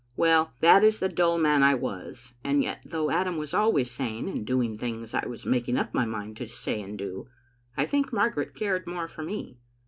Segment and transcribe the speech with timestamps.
[0.15, 4.27] "Well, that is the dull man I was; and yet, though Adam was always saying
[4.27, 7.27] and doing the things I was making up my mind to say and do,
[7.77, 9.59] I think Margaret cared more for me.